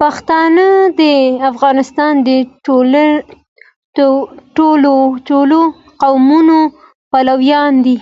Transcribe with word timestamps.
پښتانه 0.00 0.66
د 1.00 1.02
افغانستان 1.50 2.14
د 2.26 2.28
ټولو 4.56 5.60
قومونو 6.02 6.58
پلویان 7.10 7.72
دي. 7.86 7.96